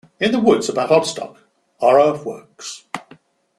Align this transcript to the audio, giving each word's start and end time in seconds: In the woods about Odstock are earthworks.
In 0.19 0.31
the 0.31 0.39
woods 0.39 0.67
about 0.67 0.89
Odstock 0.89 1.37
are 1.79 2.01
earthworks. 2.01 2.87